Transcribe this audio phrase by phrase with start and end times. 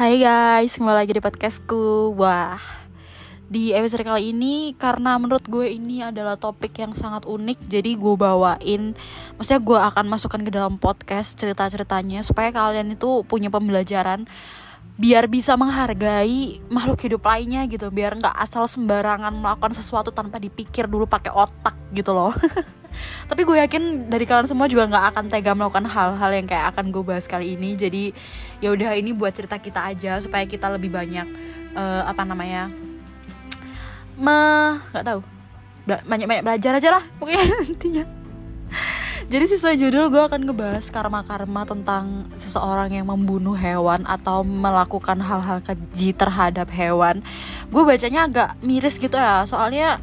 [0.00, 2.16] Hai guys, kembali lagi di podcastku.
[2.16, 2.56] Wah,
[3.52, 8.14] di episode kali ini karena menurut gue ini adalah topik yang sangat unik Jadi gue
[8.16, 8.96] bawain,
[9.36, 14.24] maksudnya gue akan masukkan ke dalam podcast cerita-ceritanya Supaya kalian itu punya pembelajaran
[15.00, 20.84] Biar bisa menghargai makhluk hidup lainnya gitu Biar nggak asal sembarangan melakukan sesuatu tanpa dipikir
[20.84, 22.36] dulu pakai otak gitu loh.
[23.30, 26.92] Tapi gue yakin dari kalian semua juga nggak akan tega melakukan hal-hal yang kayak akan
[26.92, 27.80] gue bahas kali ini.
[27.80, 28.12] Jadi
[28.60, 31.24] ya udah ini buat cerita kita aja supaya kita lebih banyak
[31.72, 32.68] uh, apa namanya
[34.20, 35.20] me nggak tahu.
[35.88, 37.42] Banyak banyak belajar aja lah pokoknya
[37.72, 38.19] intinya
[39.30, 45.62] jadi sisa judul gue akan ngebahas karma-karma tentang seseorang yang membunuh hewan atau melakukan hal-hal
[45.62, 47.22] keji terhadap hewan.
[47.70, 50.02] Gue bacanya agak miris gitu ya, soalnya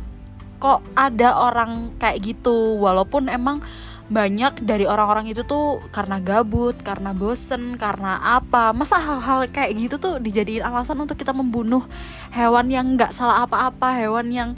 [0.64, 3.60] kok ada orang kayak gitu walaupun emang
[4.08, 9.96] banyak dari orang-orang itu tuh karena gabut, karena bosen, karena apa Masa hal-hal kayak gitu
[10.00, 11.84] tuh dijadiin alasan untuk kita membunuh
[12.32, 14.50] hewan yang nggak salah apa-apa Hewan yang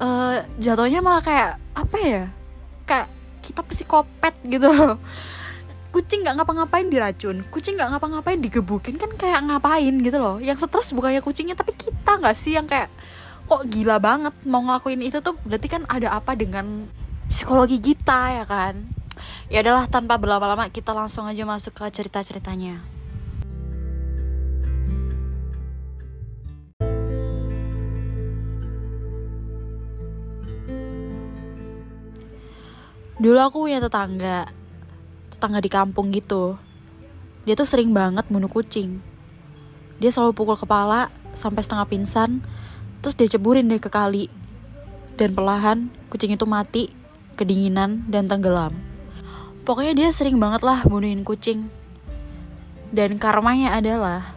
[0.00, 2.24] uh, jatuhnya malah kayak apa ya
[3.54, 4.98] kita psikopat gitu loh.
[5.94, 10.42] Kucing nggak ngapa-ngapain diracun Kucing nggak ngapa-ngapain digebukin kan kayak ngapain gitu loh.
[10.42, 12.90] Yang stres bukannya kucingnya tapi kita nggak sih yang kayak
[13.46, 15.38] kok gila banget mau ngelakuin itu tuh?
[15.46, 16.90] Berarti kan ada apa dengan
[17.30, 18.90] psikologi kita ya kan?
[19.46, 22.93] Ya adalah tanpa berlama-lama kita langsung aja masuk ke cerita-ceritanya
[33.24, 34.52] dulu aku punya tetangga
[35.32, 36.60] tetangga di kampung gitu
[37.48, 39.00] dia tuh sering banget bunuh kucing
[39.96, 42.44] dia selalu pukul kepala sampai setengah pingsan
[43.04, 44.32] Terus dia ceburin deh ke kali.
[45.20, 46.88] Dan perlahan kucing itu mati,
[47.36, 48.72] kedinginan, dan tenggelam.
[49.68, 51.68] Pokoknya dia sering banget lah bunuhin kucing.
[52.88, 54.32] Dan karmanya adalah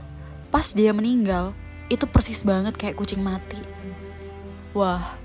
[0.52, 1.56] pas dia meninggal,
[1.88, 3.64] itu persis banget kayak kucing mati.
[4.76, 5.16] Wah,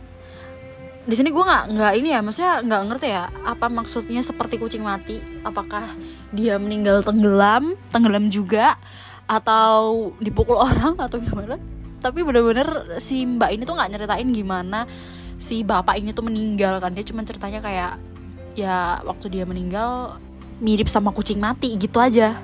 [1.03, 4.87] di sini gue nggak nggak ini ya, maksudnya nggak ngerti ya apa maksudnya seperti kucing
[4.87, 5.19] mati.
[5.43, 5.95] Apakah
[6.31, 8.79] dia meninggal tenggelam, tenggelam juga,
[9.27, 11.59] atau dipukul orang atau gimana?
[12.03, 14.85] tapi bener-bener si mbak ini tuh nggak nyeritain gimana
[15.39, 17.93] si bapak ini tuh meninggal kan dia cuma ceritanya kayak
[18.59, 20.19] ya waktu dia meninggal
[20.59, 22.43] mirip sama kucing mati gitu aja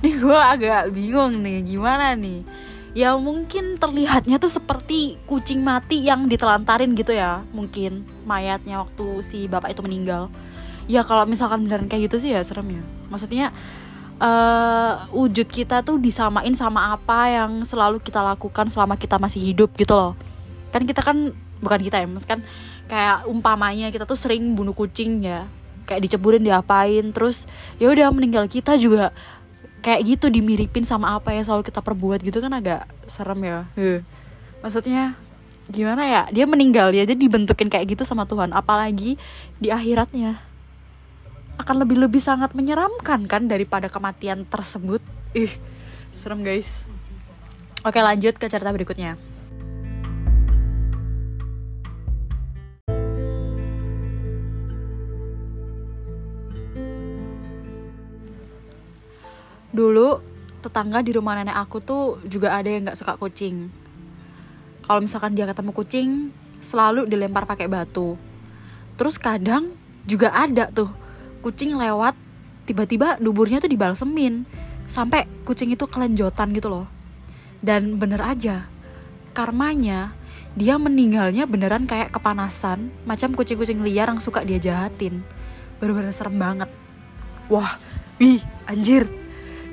[0.00, 2.46] nih gue agak bingung nih gimana nih
[2.96, 9.44] ya mungkin terlihatnya tuh seperti kucing mati yang ditelantarin gitu ya mungkin mayatnya waktu si
[9.52, 10.32] bapak itu meninggal.
[10.88, 12.82] Ya kalau misalkan beneran kayak gitu sih ya serem ya.
[13.12, 13.52] Maksudnya
[14.16, 19.76] uh, wujud kita tuh disamain sama apa yang selalu kita lakukan selama kita masih hidup
[19.76, 20.16] gitu loh.
[20.72, 22.40] Kan kita kan bukan kita ya mas kan
[22.88, 25.44] kayak umpamanya kita tuh sering bunuh kucing ya.
[25.84, 27.44] Kayak diceburin diapain terus
[27.76, 29.12] ya udah meninggal kita juga
[29.86, 33.98] kayak gitu dimiripin sama apa yang selalu kita perbuat gitu kan agak serem ya uh.
[34.58, 35.14] maksudnya
[35.70, 39.14] gimana ya dia meninggal ya jadi dibentukin kayak gitu sama Tuhan apalagi
[39.62, 40.38] di akhiratnya
[41.56, 45.00] akan lebih-lebih sangat menyeramkan kan daripada kematian tersebut.
[45.32, 45.52] Ih,
[46.12, 46.84] serem guys.
[47.84, 49.16] Oke, lanjut ke cerita berikutnya.
[59.76, 60.24] Dulu
[60.64, 63.68] tetangga di rumah nenek aku tuh juga ada yang nggak suka kucing.
[64.88, 66.10] Kalau misalkan dia ketemu kucing,
[66.64, 68.16] selalu dilempar pakai batu.
[68.96, 69.76] Terus kadang
[70.08, 70.88] juga ada tuh
[71.44, 72.16] kucing lewat
[72.64, 74.48] tiba-tiba duburnya tuh dibalsemin
[74.88, 76.88] sampai kucing itu kelenjotan gitu loh.
[77.60, 78.64] Dan bener aja
[79.36, 80.16] karmanya
[80.56, 85.20] dia meninggalnya beneran kayak kepanasan macam kucing-kucing liar yang suka dia jahatin.
[85.76, 86.72] Bener-bener serem banget.
[87.52, 87.76] Wah
[88.16, 89.04] wih anjir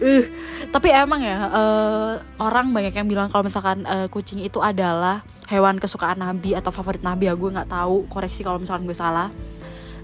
[0.03, 0.25] uh,
[0.69, 5.80] tapi emang ya uh, orang banyak yang bilang kalau misalkan uh, kucing itu adalah hewan
[5.80, 9.31] kesukaan nabi atau favorit nabi ya gue nggak tahu koreksi kalau misalkan gue salah.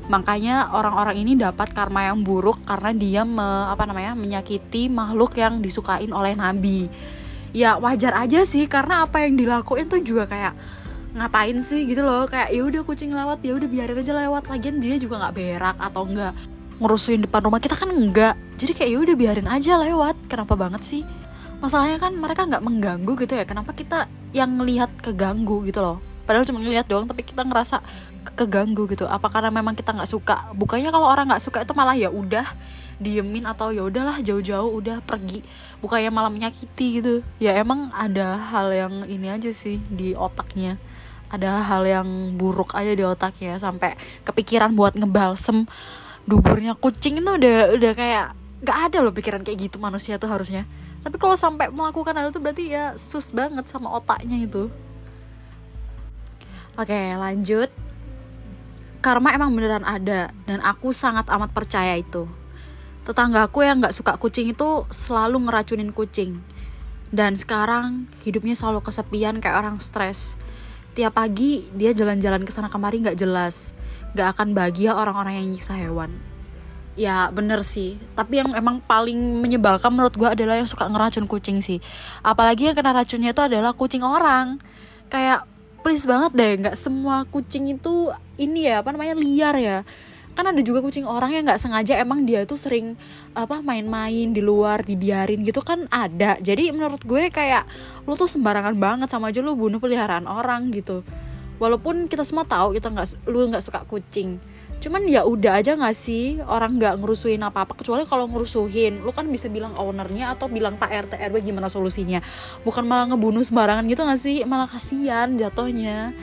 [0.10, 5.62] Makanya orang-orang ini dapat karma yang buruk karena dia me, apa namanya menyakiti makhluk yang
[5.62, 6.90] disukain oleh nabi.
[7.54, 10.58] Ya wajar aja sih karena apa yang dilakuin tuh juga kayak
[11.14, 12.26] ngapain sih gitu loh.
[12.26, 14.50] Kayak ya udah kucing lewat ya udah biarin aja lewat.
[14.50, 16.34] Lagian dia juga nggak berak atau enggak
[16.80, 18.40] ngurusin depan rumah kita kan enggak.
[18.56, 20.16] Jadi kayak ya udah biarin aja lewat.
[20.32, 21.04] Kenapa banget sih?
[21.60, 23.44] Masalahnya kan mereka nggak mengganggu gitu ya.
[23.44, 25.98] Kenapa kita yang ngelihat keganggu gitu loh?
[26.24, 27.84] Padahal cuma ngeliat doang tapi kita ngerasa
[28.40, 29.04] keganggu gitu.
[29.06, 30.56] Apa karena memang kita nggak suka?
[30.56, 32.48] Bukannya kalau orang nggak suka itu malah ya udah
[33.00, 35.44] diemin atau ya udahlah jauh-jauh udah pergi.
[35.84, 37.26] Bukannya malah menyakiti gitu.
[37.44, 40.80] Ya emang ada hal yang ini aja sih di otaknya.
[41.28, 42.08] Ada hal yang
[42.40, 45.68] buruk aja di otaknya sampai kepikiran buat ngebalsem
[46.28, 48.28] duburnya kucing itu udah udah kayak
[48.60, 50.68] nggak ada loh pikiran kayak gitu manusia tuh harusnya.
[51.00, 54.68] Tapi kalau sampai melakukan hal itu berarti ya sus banget sama otaknya itu.
[56.76, 57.72] Oke lanjut.
[59.00, 62.28] Karma emang beneran ada dan aku sangat amat percaya itu.
[63.08, 66.44] Tetanggaku yang nggak suka kucing itu selalu ngeracunin kucing.
[67.10, 70.36] Dan sekarang hidupnya selalu kesepian kayak orang stres.
[71.00, 73.72] Tiap pagi dia jalan-jalan ke sana kemari nggak jelas
[74.14, 76.12] nggak akan bahagia orang-orang yang nyiksa hewan.
[77.00, 77.96] Ya bener sih.
[78.18, 81.80] Tapi yang emang paling menyebalkan menurut gue adalah yang suka ngeracun kucing sih.
[82.26, 84.60] Apalagi yang kena racunnya itu adalah kucing orang.
[85.08, 85.48] Kayak
[85.80, 89.78] please banget deh nggak semua kucing itu ini ya apa namanya liar ya.
[90.36, 93.00] Kan ada juga kucing orang yang nggak sengaja emang dia tuh sering
[93.32, 96.36] apa main-main di luar dibiarin gitu kan ada.
[96.44, 97.64] Jadi menurut gue kayak
[98.04, 101.00] lu tuh sembarangan banget sama aja lu bunuh peliharaan orang gitu
[101.60, 104.40] walaupun kita semua tahu kita nggak lu nggak suka kucing.
[104.80, 106.40] Cuman ya udah aja gak sih?
[106.48, 109.04] Orang nggak ngerusuhin apa apa kecuali kalau ngerusuhin.
[109.04, 112.24] Lu kan bisa bilang ownernya atau bilang pak rt rw gimana solusinya?
[112.64, 114.48] Bukan malah ngebunuh sembarangan gitu gak sih?
[114.48, 116.16] Malah kasihan jatuhnya.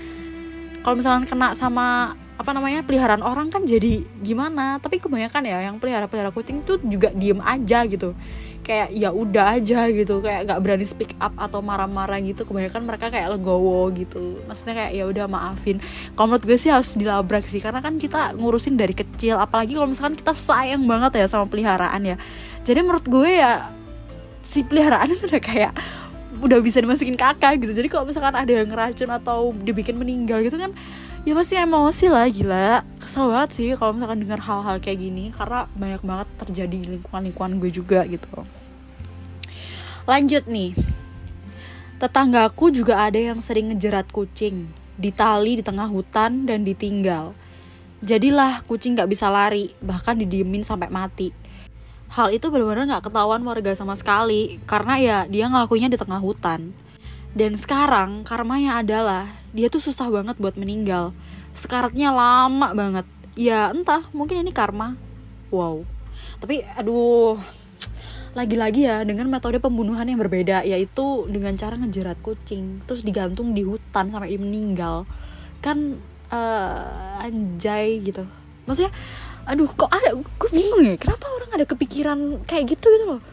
[0.81, 4.77] Kalau misalnya kena sama apa namanya peliharaan orang kan jadi gimana?
[4.77, 8.13] Tapi kebanyakan ya yang pelihara pelihara kucing tuh juga diem aja gitu.
[8.61, 10.21] Kayak ya udah aja gitu.
[10.21, 12.45] Kayak nggak berani speak up atau marah-marah gitu.
[12.45, 14.45] Kebanyakan mereka kayak legowo gitu.
[14.45, 15.81] Maksudnya kayak ya udah maafin.
[16.13, 17.65] Kalau menurut gue sih harus dilabrak sih.
[17.65, 19.41] Karena kan kita ngurusin dari kecil.
[19.41, 22.17] Apalagi kalau misalkan kita sayang banget ya sama peliharaan ya.
[22.69, 23.73] Jadi menurut gue ya
[24.45, 25.73] si peliharaan itu udah kayak
[26.37, 27.73] udah bisa dimasukin kakak gitu.
[27.73, 30.77] Jadi kalau misalkan ada yang ngeracun atau dibikin meninggal gitu kan
[31.27, 35.67] ya pasti emosi lah gila kesel banget sih kalau misalkan dengar hal-hal kayak gini karena
[35.75, 38.47] banyak banget terjadi di lingkungan-lingkungan gue juga gitu
[40.07, 40.71] Lanjut nih.
[41.99, 47.35] Tetanggaku juga ada yang sering ngejerat kucing, ditali di tengah hutan dan ditinggal.
[48.07, 51.35] Jadilah kucing gak bisa lari, bahkan didiemin sampai mati.
[52.07, 56.71] Hal itu benar-benar gak ketahuan warga sama sekali, karena ya dia ngelakuinnya di tengah hutan.
[57.37, 61.13] Dan sekarang karmanya adalah dia tuh susah banget buat meninggal.
[61.53, 63.05] Sekaratnya lama banget.
[63.37, 64.97] Ya entah, mungkin ini karma.
[65.53, 65.85] Wow.
[66.41, 67.37] Tapi aduh,
[68.37, 73.65] lagi-lagi ya dengan metode pembunuhan yang berbeda yaitu dengan cara ngejerat kucing terus digantung di
[73.65, 75.09] hutan sampai dia meninggal
[75.65, 75.97] kan
[76.29, 78.29] uh, anjay gitu
[78.69, 78.93] maksudnya
[79.49, 83.25] aduh kok ada gue bingung ya kenapa orang ada kepikiran kayak gitu gitu loh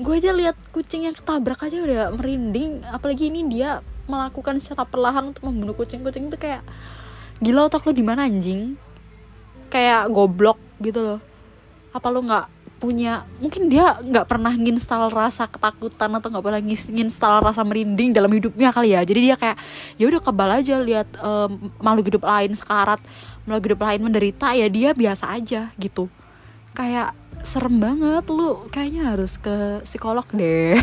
[0.00, 2.80] gue aja lihat kucing yang ketabrak aja udah merinding.
[2.88, 6.64] Apalagi ini dia melakukan secara perlahan untuk membunuh kucing-kucing itu kayak
[7.42, 8.78] gila otak lo di mana anjing?
[9.68, 11.20] Kayak goblok gitu loh.
[11.92, 17.38] Apa lo nggak punya mungkin dia nggak pernah nginstal rasa ketakutan atau nggak pernah nginstal
[17.38, 19.06] rasa merinding dalam hidupnya kali ya.
[19.06, 19.56] Jadi dia kayak
[20.02, 22.98] ya udah kebal aja lihat um, makhluk hidup lain sekarat
[23.46, 26.10] makhluk hidup lain menderita ya dia biasa aja gitu.
[26.74, 28.24] Kayak serem banget.
[28.30, 30.78] Lu kayaknya harus ke psikolog deh.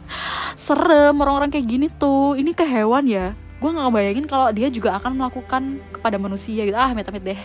[0.58, 2.34] Serem orang-orang kayak gini tuh.
[2.34, 3.36] Ini ke hewan ya.
[3.60, 6.74] Gue nggak bayangin kalau dia juga akan melakukan kepada manusia gitu.
[6.74, 7.40] Ah amit-amit deh.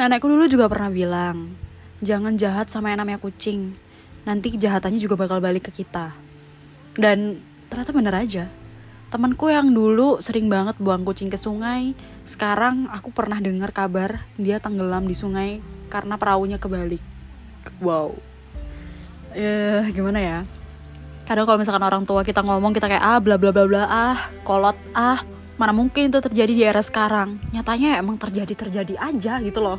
[0.00, 1.52] Nenekku dulu juga pernah bilang,
[2.00, 3.76] jangan jahat sama yang namanya kucing.
[4.24, 6.16] Nanti kejahatannya juga bakal balik ke kita.
[6.96, 8.44] Dan ternyata bener aja.
[9.10, 14.62] Temanku yang dulu sering banget buang kucing ke sungai, sekarang aku pernah dengar kabar dia
[14.62, 15.58] tenggelam di sungai
[15.90, 17.02] karena perahunya kebalik.
[17.82, 18.14] Wow.
[19.34, 20.38] Eh, gimana ya?
[21.26, 24.18] Kadang kalau misalkan orang tua kita ngomong kita kayak ah bla bla bla bla ah
[24.42, 25.22] kolot ah
[25.60, 29.76] mana mungkin itu terjadi di era sekarang nyatanya emang terjadi terjadi aja gitu loh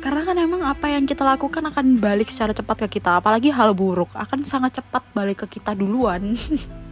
[0.00, 3.76] karena kan emang apa yang kita lakukan akan balik secara cepat ke kita apalagi hal
[3.76, 6.32] buruk akan sangat cepat balik ke kita duluan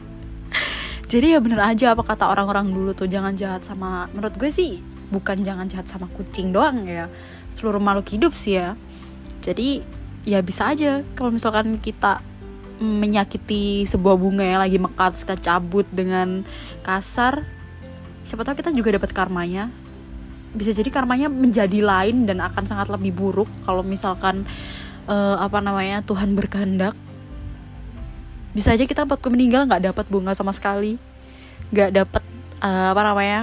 [1.12, 4.81] jadi ya bener aja apa kata orang-orang dulu tuh jangan jahat sama menurut gue sih
[5.12, 7.12] bukan jangan jahat sama kucing doang ya.
[7.52, 8.81] Seluruh makhluk hidup sih ya.
[9.45, 9.85] Jadi
[10.25, 12.25] ya bisa aja kalau misalkan kita
[12.81, 16.49] menyakiti sebuah bunga yang lagi mekat kita cabut dengan
[16.81, 17.45] kasar
[18.25, 19.69] siapa tahu kita juga dapat karmanya.
[20.57, 24.49] Bisa jadi karmanya menjadi lain dan akan sangat lebih buruk kalau misalkan
[25.12, 26.97] uh, apa namanya Tuhan berkehendak
[28.52, 31.00] bisa aja kita empat meninggal nggak dapat bunga sama sekali.
[31.73, 32.23] Nggak dapat
[32.61, 33.40] uh, apa namanya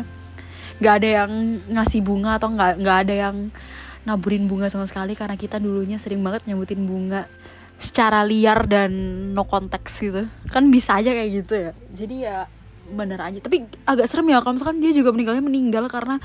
[0.80, 1.32] nggak ada yang
[1.76, 3.36] ngasih bunga atau nggak nggak ada yang
[4.08, 7.28] naburin bunga sama sekali karena kita dulunya sering banget nyambutin bunga
[7.76, 8.92] secara liar dan
[9.36, 10.24] no konteks gitu.
[10.48, 11.72] Kan bisa aja kayak gitu ya.
[11.92, 12.48] Jadi ya
[12.90, 13.40] bener aja.
[13.44, 16.22] Tapi agak serem ya kalau misalkan dia juga meninggalnya meninggal karena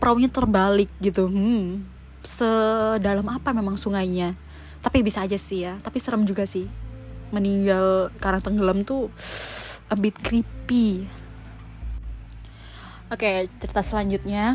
[0.00, 1.28] perahunya terbalik gitu.
[1.28, 1.84] Hmm
[2.20, 4.36] sedalam apa memang sungainya.
[4.80, 5.76] Tapi bisa aja sih ya.
[5.80, 6.68] Tapi serem juga sih
[7.30, 9.10] meninggal karena tenggelam tuh
[9.90, 11.06] a bit creepy
[13.10, 14.54] Oke, cerita selanjutnya.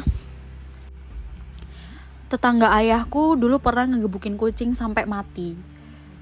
[2.31, 5.59] Tetangga ayahku dulu pernah ngegebukin kucing sampai mati.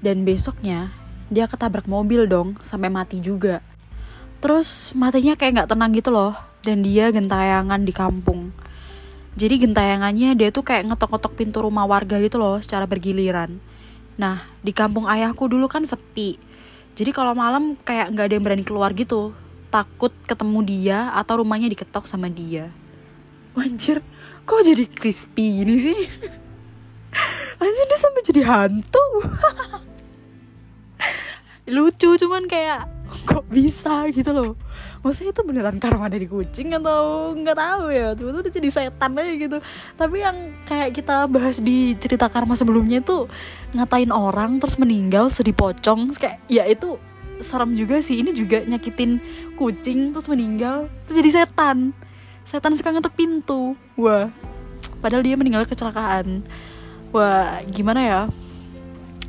[0.02, 0.90] Dan besoknya
[1.30, 3.62] dia ketabrak mobil dong sampai mati juga.
[4.42, 6.34] Terus matinya kayak nggak tenang gitu loh.
[6.66, 8.50] Dan dia gentayangan di kampung.
[9.38, 13.62] Jadi gentayangannya dia tuh kayak ngetok-ngetok pintu rumah warga gitu loh secara bergiliran.
[14.14, 16.38] Nah, di kampung ayahku dulu kan sepi.
[16.94, 19.34] Jadi kalau malam kayak nggak ada yang berani keluar gitu
[19.74, 22.70] takut ketemu dia atau rumahnya diketok sama dia.
[23.58, 24.06] Anjir,
[24.46, 25.98] kok jadi crispy gini sih?
[27.62, 29.06] Anjir dia sampai jadi hantu.
[31.74, 32.86] Lucu cuman kayak
[33.28, 34.52] kok bisa gitu loh.
[35.00, 38.12] Maksudnya itu beneran karma dari kucing atau nggak tahu ya?
[38.12, 39.58] Tiba-tiba udah jadi setan aja gitu.
[39.96, 40.36] Tapi yang
[40.68, 43.24] kayak kita bahas di cerita karma sebelumnya itu
[43.72, 47.00] ngatain orang terus meninggal sedih pocong kayak ya itu
[47.40, 48.20] serem juga sih.
[48.20, 49.18] Ini juga nyakitin
[49.56, 51.96] kucing terus meninggal terus jadi setan.
[52.44, 53.72] Setan suka ngetuk pintu.
[53.96, 54.28] Wah
[55.00, 56.44] padahal dia meninggal kecelakaan.
[57.14, 58.20] Wah gimana ya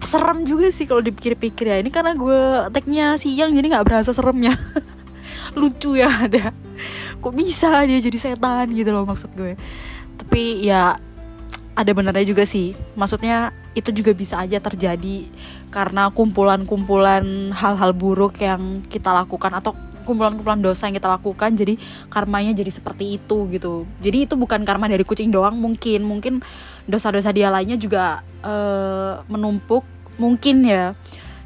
[0.06, 1.78] serem juga sih kalau dipikir-pikir ya.
[1.82, 4.54] Ini karena gue tagnya siang jadi nggak berasa seremnya.
[5.60, 6.54] Lucu ya ada.
[7.20, 9.58] Kok bisa dia jadi setan gitu loh maksud gue.
[10.16, 10.96] Tapi ya
[11.76, 12.78] ada benarnya juga sih.
[12.96, 15.28] Maksudnya itu juga bisa aja terjadi
[15.68, 21.76] karena kumpulan-kumpulan hal-hal buruk yang kita lakukan atau kumpulan-kumpulan dosa yang kita lakukan jadi
[22.14, 23.90] karmanya jadi seperti itu gitu.
[24.00, 26.06] Jadi itu bukan karma dari kucing doang mungkin.
[26.06, 26.46] Mungkin
[26.86, 29.84] dosa-dosa dia lainnya juga uh, menumpuk
[30.16, 30.96] mungkin ya.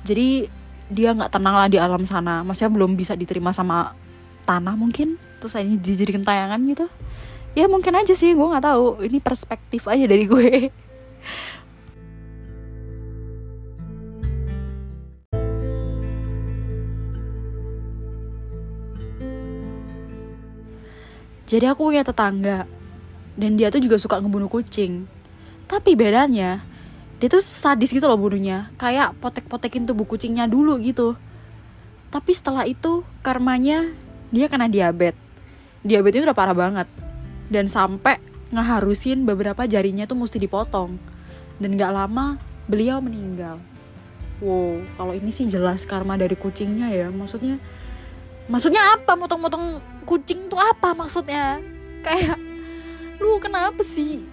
[0.06, 0.50] Jadi
[0.90, 2.42] dia nggak tenang lah di alam sana.
[2.42, 3.94] Maksudnya belum bisa diterima sama
[4.46, 5.22] tanah mungkin.
[5.40, 6.86] Terus ini dijadikan tayangan gitu.
[7.54, 8.34] Ya mungkin aja sih.
[8.34, 9.06] Gue nggak tahu.
[9.06, 10.50] Ini perspektif aja dari gue.
[21.50, 22.70] Jadi aku punya tetangga.
[23.34, 25.10] Dan dia tuh juga suka ngebunuh kucing.
[25.66, 26.69] Tapi bedanya
[27.20, 31.20] dia tuh sadis gitu loh bunuhnya, kayak potek-potekin tubuh kucingnya dulu gitu.
[32.10, 33.92] Tapi setelah itu karmanya
[34.32, 35.20] dia kena diabetes.
[35.84, 36.88] Diabetesnya udah parah banget.
[37.52, 38.24] Dan sampai
[38.56, 40.96] ngeharusin beberapa jarinya tuh mesti dipotong.
[41.60, 42.40] Dan gak lama
[42.72, 43.60] beliau meninggal.
[44.40, 47.08] Wow kalau ini sih jelas karma dari kucingnya ya.
[47.12, 47.60] Maksudnya
[48.48, 49.20] maksudnya apa?
[49.20, 51.60] Motong-motong kucing tuh apa maksudnya?
[52.00, 52.40] Kayak
[53.20, 54.24] lu kenapa sih?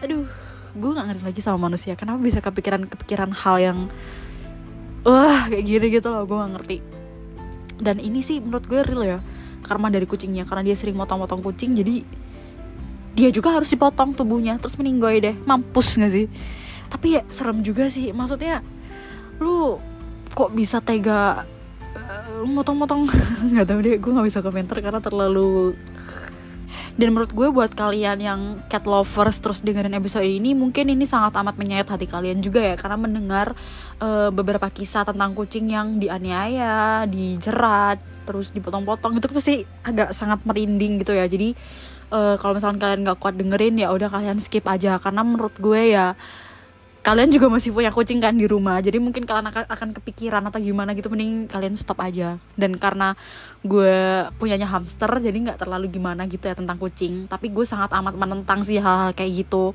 [0.00, 0.24] Aduh
[0.72, 1.92] gue nggak ngerti lagi sama manusia.
[1.94, 3.78] Kenapa bisa kepikiran kepikiran hal yang
[5.04, 6.24] wah kayak gini gitu loh.
[6.24, 6.76] Gue gak ngerti.
[7.82, 9.18] Dan ini sih menurut gue real ya.
[9.62, 10.48] Karma dari kucingnya.
[10.48, 12.02] Karena dia sering motong-motong kucing jadi
[13.12, 14.56] dia juga harus dipotong tubuhnya.
[14.56, 15.36] Terus meninggoy deh.
[15.44, 16.26] Mampus gak sih?
[16.88, 18.14] Tapi ya serem juga sih.
[18.16, 18.64] Maksudnya
[19.42, 19.76] lu
[20.32, 21.44] kok bisa tega
[21.98, 23.10] uh, motong-motong?
[23.52, 23.96] Nggak tahu deh.
[24.00, 25.76] Gue nggak bisa komentar karena terlalu
[26.92, 31.32] dan menurut gue buat kalian yang cat lovers terus dengerin episode ini mungkin ini sangat
[31.40, 33.56] amat menyayat hati kalian juga ya karena mendengar
[33.96, 37.96] uh, beberapa kisah tentang kucing yang dianiaya, dijerat,
[38.28, 39.56] terus dipotong-potong itu pasti
[39.88, 41.24] agak sangat merinding gitu ya.
[41.24, 41.56] Jadi
[42.12, 45.96] uh, kalau misalkan kalian nggak kuat dengerin ya udah kalian skip aja karena menurut gue
[45.96, 46.12] ya
[47.02, 50.62] kalian juga masih punya kucing kan di rumah jadi mungkin kalian akan akan kepikiran atau
[50.62, 52.38] gimana gitu mending kalian stop aja.
[52.54, 53.18] Dan karena
[53.66, 57.26] gue punyanya hamster jadi nggak terlalu gimana gitu ya tentang kucing.
[57.26, 59.74] Tapi gue sangat amat menentang sih hal-hal kayak gitu.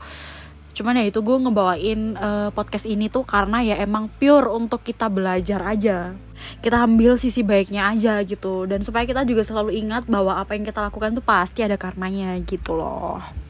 [0.71, 5.11] Cuman ya itu gue ngebawain uh, podcast ini tuh karena ya emang pure untuk kita
[5.11, 6.15] belajar aja.
[6.63, 8.63] Kita ambil sisi baiknya aja gitu.
[8.63, 12.39] Dan supaya kita juga selalu ingat bahwa apa yang kita lakukan tuh pasti ada karenanya
[12.47, 13.46] gitu loh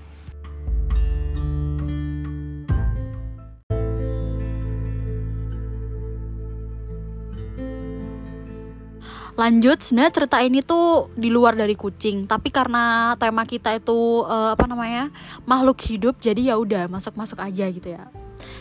[9.37, 14.57] lanjut sebenarnya cerita ini tuh di luar dari kucing tapi karena tema kita itu uh,
[14.57, 15.13] apa namanya
[15.45, 18.09] makhluk hidup jadi ya udah masuk masuk aja gitu ya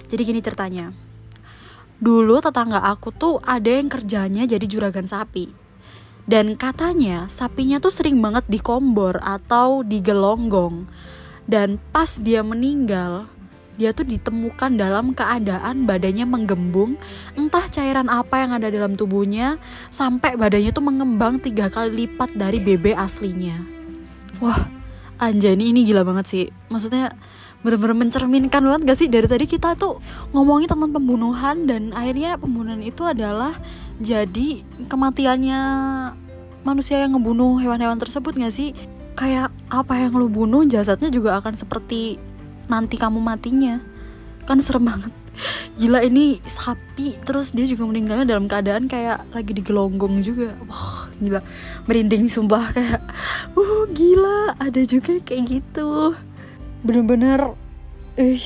[0.07, 0.93] jadi gini ceritanya
[1.97, 5.49] Dulu tetangga aku tuh ada yang kerjanya jadi juragan sapi.
[6.29, 10.85] Dan katanya sapinya tuh sering banget dikombor atau digelonggong.
[11.49, 13.31] Dan pas dia meninggal,
[13.77, 16.97] dia tuh ditemukan dalam keadaan badannya menggembung,
[17.37, 19.61] entah cairan apa yang ada dalam tubuhnya,
[19.93, 23.61] sampai badannya tuh mengembang tiga kali lipat dari bebe aslinya.
[24.41, 24.69] Wah,
[25.17, 26.45] Anjani ini gila banget sih.
[26.69, 27.13] Maksudnya
[27.65, 29.99] bener-bener mencerminkan banget gak sih dari tadi kita tuh
[30.37, 33.57] ngomongin tentang pembunuhan dan akhirnya pembunuhan itu adalah
[33.99, 35.61] jadi kematiannya
[36.63, 38.71] manusia yang ngebunuh hewan-hewan tersebut gak sih
[39.17, 42.21] kayak apa yang lu bunuh jasadnya juga akan seperti
[42.67, 43.83] nanti kamu matinya.
[44.47, 45.13] Kan serem banget.
[45.77, 47.19] Gila ini sapi.
[47.23, 50.57] Terus dia juga meninggalnya dalam keadaan kayak lagi digelonggong juga.
[50.71, 51.41] Wah gila.
[51.85, 52.73] Merinding sumpah.
[52.73, 53.03] Kayak
[53.53, 54.57] uh gila.
[54.57, 56.15] Ada juga kayak gitu.
[56.87, 57.53] Bener-bener
[58.17, 58.45] ih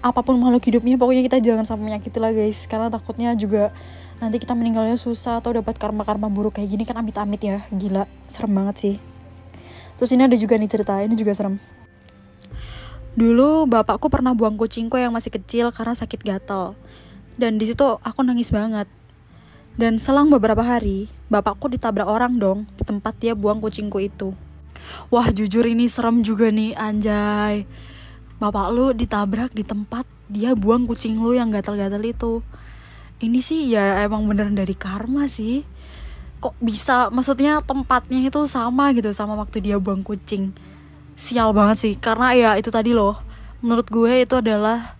[0.00, 2.64] apa pun makhluk hidupnya pokoknya kita jangan sampai menyakiti lah guys.
[2.70, 3.74] Karena takutnya juga
[4.16, 7.58] nanti kita meninggalnya susah atau dapat karma-karma buruk kayak gini kan amit-amit ya.
[7.68, 8.96] Gila serem banget sih.
[10.00, 10.96] Terus ini ada juga nih cerita.
[11.04, 11.75] Ini juga serem
[13.16, 16.76] dulu bapakku pernah buang kucingku yang masih kecil karena sakit gatal.
[17.40, 18.84] Dan di situ aku nangis banget.
[19.76, 24.36] Dan selang beberapa hari bapakku ditabrak orang dong di tempat dia buang kucingku itu.
[25.08, 27.64] Wah jujur ini serem juga nih anjay.
[28.36, 32.44] Bapak lu ditabrak di tempat dia buang kucing lu yang gatal-gatal itu.
[33.16, 35.64] Ini sih ya emang beneran dari karma sih.
[36.40, 37.08] Kok bisa?
[37.08, 40.52] Maksudnya tempatnya itu sama gitu sama waktu dia buang kucing
[41.16, 41.94] sial banget sih.
[41.96, 43.18] Karena ya itu tadi loh
[43.64, 44.94] menurut gue itu adalah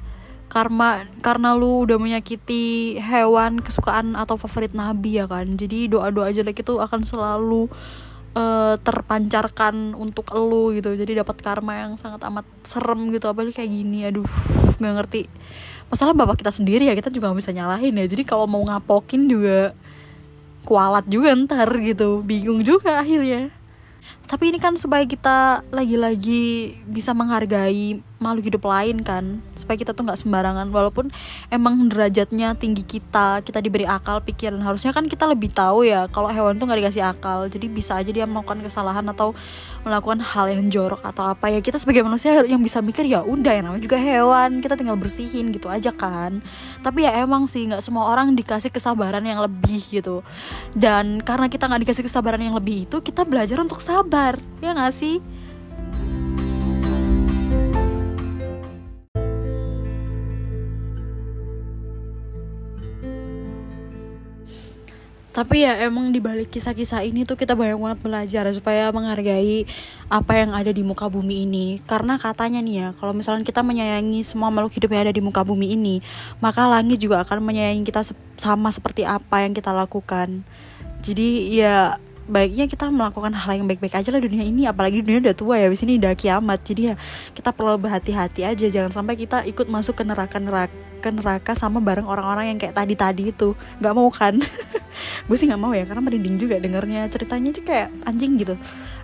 [0.48, 5.44] karma karena lu udah menyakiti hewan kesukaan atau favorit nabi ya kan.
[5.44, 7.68] Jadi doa doa jelek itu akan selalu
[8.32, 10.96] uh, terpancarkan untuk lu gitu.
[10.96, 14.08] Jadi dapat karma yang sangat amat serem gitu apalagi kayak gini.
[14.08, 14.26] Aduh
[14.80, 15.22] nggak ngerti.
[15.86, 18.06] Masalah bapak kita sendiri ya kita juga gak bisa nyalahin ya.
[18.10, 19.76] Jadi kalau mau ngapokin juga
[20.66, 22.24] kualat juga ntar gitu.
[22.24, 23.54] Bingung juga akhirnya
[24.26, 29.44] tapi ini kan supaya kita lagi-lagi bisa menghargai makhluk hidup lain kan.
[29.52, 30.72] Supaya kita tuh nggak sembarangan.
[30.72, 31.12] Walaupun
[31.52, 34.60] emang derajatnya tinggi kita kita diberi akal pikiran.
[34.64, 37.46] Harusnya kan kita lebih tahu ya kalau hewan tuh nggak dikasih akal.
[37.48, 39.36] Jadi bisa aja dia melakukan kesalahan atau
[39.84, 41.52] melakukan hal yang jorok atau apa.
[41.52, 44.64] Ya kita sebagai manusia yang bisa mikir ya udah ya namanya juga hewan.
[44.64, 46.40] Kita tinggal bersihin gitu aja kan.
[46.80, 50.24] Tapi ya emang sih nggak semua orang dikasih kesabaran yang lebih gitu.
[50.72, 54.40] Dan karena kita nggak dikasih kesabaran yang lebih itu kita belajar untuk sabar.
[54.64, 55.20] Ya nggak sih
[65.36, 69.68] tapi ya emang dibalik kisah-kisah ini tuh kita banyak banget belajar supaya menghargai
[70.08, 71.76] apa yang ada di muka bumi ini.
[71.84, 75.44] Karena katanya nih ya kalau misalnya kita menyayangi semua makhluk hidup yang ada di muka
[75.44, 76.00] bumi ini
[76.40, 78.00] maka langit juga akan menyayangi kita
[78.40, 80.40] sama seperti apa yang kita lakukan.
[81.04, 82.00] Jadi ya
[82.32, 85.68] baiknya kita melakukan hal yang baik-baik aja lah dunia ini apalagi dunia udah tua ya
[85.68, 86.64] di sini udah kiamat.
[86.64, 86.94] Jadi ya
[87.36, 90.72] kita perlu berhati-hati aja jangan sampai kita ikut masuk ke neraka neraka
[91.12, 93.52] neraka sama bareng orang-orang yang kayak tadi-tadi itu.
[93.84, 94.40] Nggak mau kan
[95.28, 97.08] gue sih nggak mau ya karena merinding juga dengernya.
[97.12, 98.54] Ceritanya tuh kayak anjing gitu.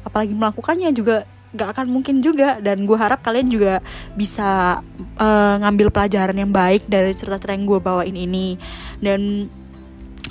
[0.03, 2.59] Apalagi melakukannya juga gak akan mungkin juga.
[2.59, 3.85] Dan gue harap kalian juga
[4.17, 4.81] bisa
[5.21, 8.57] uh, ngambil pelajaran yang baik dari cerita-cerita yang gue bawain ini.
[8.99, 9.49] Dan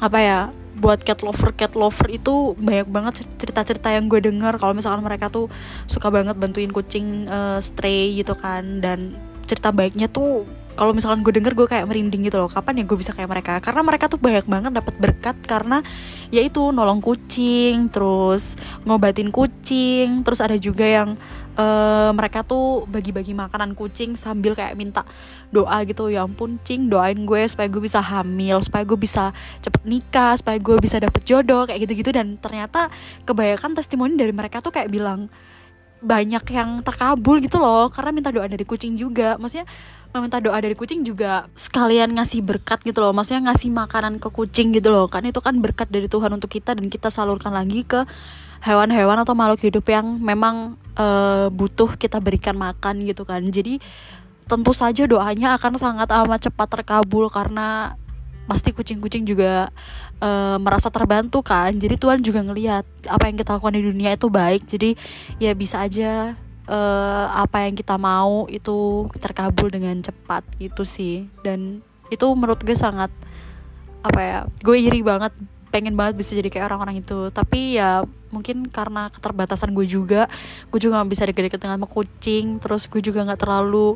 [0.02, 0.39] apa ya
[0.71, 4.58] buat cat lover cat lover itu banyak banget cerita-cerita yang gue denger.
[4.58, 5.47] Kalau misalkan mereka tuh
[5.86, 8.82] suka banget bantuin kucing uh, stray gitu kan.
[8.82, 9.13] Dan
[9.45, 12.49] cerita baiknya tuh kalau misalkan gue denger gue kayak merinding gitu loh.
[12.49, 13.60] Kapan ya gue bisa kayak mereka?
[13.60, 15.84] Karena mereka tuh banyak banget dapat berkat karena
[16.31, 18.55] yaitu nolong kucing terus
[18.88, 21.19] ngobatin kucing terus ada juga yang
[21.60, 25.03] uh, mereka tuh bagi-bagi makanan kucing sambil kayak minta
[25.51, 29.84] doa gitu ya ampun cing doain gue supaya gue bisa hamil supaya gue bisa cepet
[29.84, 32.15] nikah supaya gue bisa dapet jodoh kayak gitu-gitu.
[32.15, 32.88] Dan ternyata
[33.27, 35.27] kebanyakan testimoni dari mereka tuh kayak bilang
[36.01, 39.38] banyak yang terkabul gitu loh karena minta doa dari kucing juga.
[39.38, 39.69] Maksudnya
[40.12, 43.15] meminta doa dari kucing juga sekalian ngasih berkat gitu loh.
[43.15, 45.08] Maksudnya ngasih makanan ke kucing gitu loh.
[45.08, 48.04] Kan itu kan berkat dari Tuhan untuk kita dan kita salurkan lagi ke
[48.62, 53.41] hewan-hewan atau makhluk hidup yang memang uh, butuh kita berikan makan gitu kan.
[53.47, 53.80] Jadi
[54.45, 57.95] tentu saja doanya akan sangat amat cepat terkabul karena
[58.52, 59.71] pasti kucing-kucing juga
[60.19, 61.71] uh, merasa terbantu kan.
[61.71, 64.67] Jadi Tuhan juga ngelihat apa yang kita lakukan di dunia itu baik.
[64.67, 65.00] Jadi
[65.39, 66.36] ya bisa aja
[66.67, 71.26] uh, apa yang kita mau itu terkabul dengan cepat gitu sih.
[71.41, 73.10] Dan itu menurut gue sangat
[74.02, 75.32] apa ya gue iri banget
[75.71, 77.32] pengen banget bisa jadi kayak orang-orang itu.
[77.32, 80.28] Tapi ya mungkin karena keterbatasan gue juga
[80.71, 83.95] gue juga gak bisa deket-deket dengan kucing terus gue juga nggak terlalu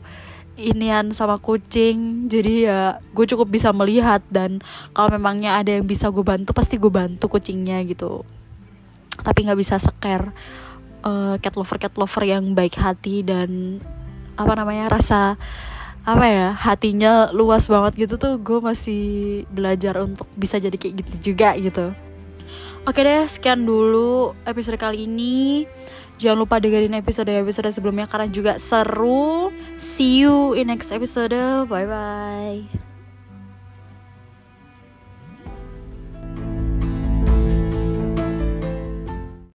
[0.55, 2.31] inian sama kucing.
[2.31, 4.63] Jadi ya gue cukup bisa melihat dan
[4.95, 8.23] kalau memangnya ada yang bisa gue bantu pasti gue bantu kucingnya gitu.
[9.19, 10.31] Tapi nggak bisa scare
[11.05, 13.79] uh, cat lover cat lover yang baik hati dan
[14.35, 15.39] apa namanya rasa
[16.05, 19.03] apa ya hatinya luas banget gitu tuh gue masih
[19.49, 21.95] belajar untuk bisa jadi kayak gitu juga gitu.
[22.85, 25.65] Oke deh sekian dulu episode kali ini.
[26.21, 29.49] Jangan lupa dengerin episode episode sebelumnya karena juga seru.
[29.81, 31.33] See you in next episode.
[31.65, 32.84] Bye bye